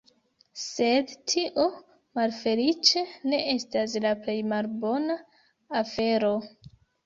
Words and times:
Sed 0.61 1.11
tio, 1.33 1.65
malfeliĉe, 2.21 3.05
ne 3.35 3.43
estas 3.53 3.97
la 4.09 4.17
plej 4.25 4.39
malbona 4.57 5.23
afero. 5.87 6.37